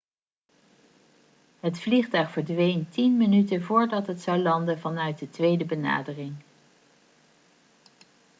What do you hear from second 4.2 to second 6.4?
zou landen vanuit de tweede benadering